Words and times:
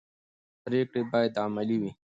پرېکړې 0.63 1.01
باید 1.11 1.33
عملي 1.45 1.77
وي 1.81 1.91